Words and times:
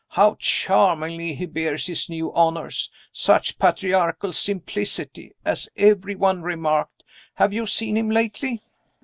How 0.07 0.33
charmingly 0.39 1.35
he 1.35 1.45
bears 1.45 1.85
his 1.85 2.09
new 2.09 2.33
honors. 2.33 2.89
Such 3.13 3.59
patriarchal 3.59 4.33
simplicity, 4.33 5.33
as 5.45 5.69
every 5.77 6.15
one 6.15 6.41
remarked. 6.41 7.03
Have 7.35 7.53
you 7.53 7.67
seen 7.67 7.97
him 7.97 8.09
lately?" 8.09 8.63